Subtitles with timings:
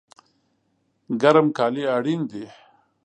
[1.21, 2.45] ګرم کالی اړین دي